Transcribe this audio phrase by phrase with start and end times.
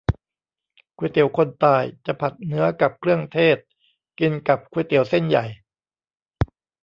[0.97, 3.57] ก๋วยเตี๋ยวคนตาย จะผัดเนื้อกับเครื่องเทศ
[4.19, 5.45] กินกับก๋วยเตี๋ยวเส้นใหญ่